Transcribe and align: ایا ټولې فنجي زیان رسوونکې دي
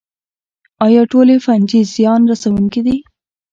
ایا 0.85 1.01
ټولې 1.11 1.35
فنجي 1.45 1.81
زیان 1.93 2.21
رسوونکې 2.31 2.81
دي 2.87 2.97